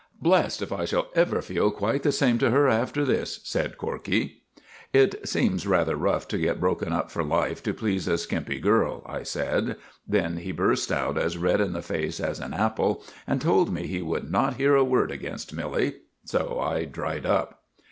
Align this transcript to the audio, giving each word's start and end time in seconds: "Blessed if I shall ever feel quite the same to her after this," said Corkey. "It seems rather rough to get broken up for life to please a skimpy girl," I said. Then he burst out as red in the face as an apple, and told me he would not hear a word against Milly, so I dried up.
"Blessed 0.19 0.63
if 0.63 0.71
I 0.71 0.85
shall 0.85 1.11
ever 1.13 1.43
feel 1.43 1.69
quite 1.69 2.01
the 2.01 2.11
same 2.11 2.39
to 2.39 2.49
her 2.49 2.67
after 2.67 3.05
this," 3.05 3.39
said 3.43 3.77
Corkey. 3.77 4.41
"It 4.93 5.29
seems 5.29 5.67
rather 5.67 5.95
rough 5.95 6.27
to 6.29 6.39
get 6.39 6.59
broken 6.59 6.91
up 6.91 7.11
for 7.11 7.23
life 7.23 7.61
to 7.61 7.71
please 7.71 8.07
a 8.07 8.17
skimpy 8.17 8.59
girl," 8.59 9.03
I 9.05 9.21
said. 9.21 9.75
Then 10.07 10.37
he 10.37 10.51
burst 10.53 10.91
out 10.91 11.19
as 11.19 11.37
red 11.37 11.61
in 11.61 11.73
the 11.73 11.83
face 11.83 12.19
as 12.19 12.39
an 12.39 12.51
apple, 12.55 13.03
and 13.27 13.39
told 13.39 13.71
me 13.71 13.85
he 13.85 14.01
would 14.01 14.31
not 14.31 14.55
hear 14.55 14.75
a 14.75 14.83
word 14.83 15.11
against 15.11 15.53
Milly, 15.53 15.97
so 16.25 16.59
I 16.59 16.85
dried 16.85 17.27
up. 17.27 17.61